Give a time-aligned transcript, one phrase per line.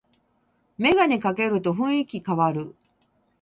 [0.79, 2.73] メガネかけると雰囲気かわる